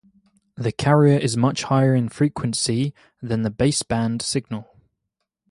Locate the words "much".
1.37-1.61